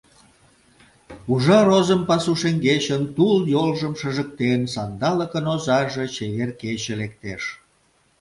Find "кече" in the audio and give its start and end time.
6.61-6.93